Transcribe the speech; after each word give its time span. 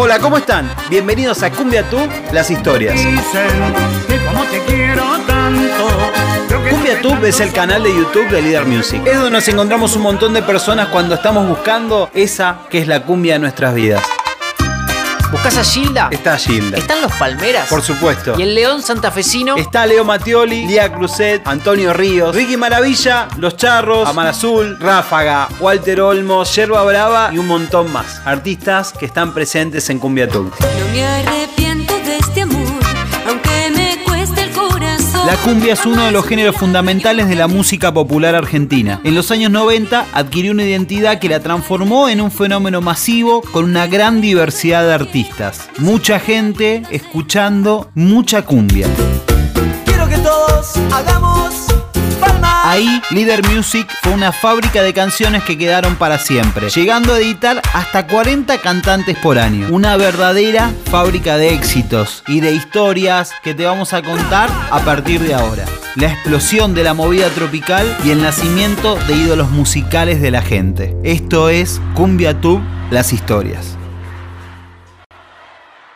Hola, 0.00 0.20
¿cómo 0.20 0.38
están? 0.38 0.70
Bienvenidos 0.88 1.42
a 1.42 1.50
Cumbia 1.50 1.82
Tube, 1.90 2.08
las 2.32 2.52
historias. 2.52 2.94
Cumbia 6.70 7.00
Tube 7.02 7.28
es 7.28 7.40
el 7.40 7.52
canal 7.52 7.82
de 7.82 7.92
YouTube 7.92 8.28
de 8.30 8.40
Leader 8.40 8.64
Music. 8.64 9.02
Es 9.04 9.16
donde 9.16 9.32
nos 9.32 9.48
encontramos 9.48 9.96
un 9.96 10.02
montón 10.02 10.34
de 10.34 10.42
personas 10.44 10.86
cuando 10.90 11.16
estamos 11.16 11.48
buscando 11.48 12.10
esa 12.14 12.60
que 12.70 12.78
es 12.78 12.86
la 12.86 13.02
cumbia 13.02 13.32
de 13.32 13.38
nuestras 13.40 13.74
vidas. 13.74 14.04
¿Buscás 15.48 15.66
a 15.66 15.72
Gilda? 15.72 16.08
Está 16.10 16.36
Gilda. 16.36 16.76
¿Están 16.76 17.00
los 17.00 17.12
Palmeras? 17.12 17.70
Por 17.70 17.80
supuesto. 17.80 18.34
¿Y 18.38 18.42
el 18.42 18.54
León 18.54 18.82
santafesino? 18.82 19.56
Está 19.56 19.86
Leo 19.86 20.04
Mattioli, 20.04 20.66
Lía 20.66 20.92
Cruzet, 20.92 21.40
Antonio 21.46 21.94
Ríos, 21.94 22.36
Ricky 22.36 22.58
Maravilla, 22.58 23.28
Los 23.38 23.56
Charros, 23.56 24.06
Amar 24.06 24.26
Azul, 24.26 24.76
Ráfaga, 24.78 25.48
Walter 25.58 26.02
Olmos, 26.02 26.54
Yerba 26.54 26.84
Brava 26.84 27.30
y 27.32 27.38
un 27.38 27.46
montón 27.46 27.90
más. 27.90 28.20
Artistas 28.26 28.92
que 28.92 29.06
están 29.06 29.32
presentes 29.32 29.88
en 29.88 29.98
Cumbia 29.98 30.28
Tour. 30.28 30.50
No 30.60 30.92
me 30.92 31.57
La 35.28 35.36
cumbia 35.36 35.74
es 35.74 35.84
uno 35.84 36.06
de 36.06 36.10
los 36.10 36.24
géneros 36.24 36.56
fundamentales 36.56 37.28
de 37.28 37.34
la 37.34 37.48
música 37.48 37.92
popular 37.92 38.34
argentina. 38.34 38.98
En 39.04 39.14
los 39.14 39.30
años 39.30 39.50
90 39.50 40.06
adquirió 40.14 40.52
una 40.52 40.64
identidad 40.64 41.18
que 41.18 41.28
la 41.28 41.40
transformó 41.40 42.08
en 42.08 42.22
un 42.22 42.30
fenómeno 42.30 42.80
masivo 42.80 43.42
con 43.42 43.66
una 43.66 43.86
gran 43.86 44.22
diversidad 44.22 44.86
de 44.86 44.94
artistas. 44.94 45.68
Mucha 45.76 46.18
gente 46.18 46.82
escuchando 46.90 47.90
mucha 47.94 48.46
cumbia. 48.46 48.86
Quiero 49.84 50.08
que 50.08 50.16
todos. 50.16 50.72
Ahí, 52.78 53.02
Leader 53.10 53.44
Music 53.48 53.88
fue 54.02 54.12
una 54.12 54.30
fábrica 54.30 54.84
de 54.84 54.94
canciones 54.94 55.42
que 55.42 55.58
quedaron 55.58 55.96
para 55.96 56.16
siempre, 56.16 56.68
llegando 56.70 57.12
a 57.12 57.18
editar 57.18 57.60
hasta 57.74 58.06
40 58.06 58.56
cantantes 58.58 59.18
por 59.18 59.36
año. 59.36 59.66
Una 59.72 59.96
verdadera 59.96 60.70
fábrica 60.84 61.38
de 61.38 61.54
éxitos 61.54 62.22
y 62.28 62.38
de 62.38 62.52
historias 62.52 63.32
que 63.42 63.52
te 63.52 63.64
vamos 63.64 63.94
a 63.94 64.02
contar 64.02 64.48
a 64.70 64.78
partir 64.84 65.20
de 65.20 65.34
ahora. 65.34 65.64
La 65.96 66.12
explosión 66.12 66.72
de 66.72 66.84
la 66.84 66.94
movida 66.94 67.28
tropical 67.30 67.84
y 68.04 68.10
el 68.10 68.22
nacimiento 68.22 68.94
de 69.08 69.16
ídolos 69.16 69.50
musicales 69.50 70.22
de 70.22 70.30
la 70.30 70.42
gente. 70.42 70.96
Esto 71.02 71.48
es 71.48 71.80
Cumbia 71.94 72.40
Tube, 72.40 72.62
las 72.92 73.12
historias. 73.12 73.77